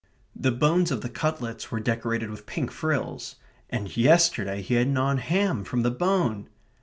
[0.35, 3.35] The bones of the cutlets were decorated with pink frills
[3.69, 6.49] and yesterday he had gnawn ham from the bone!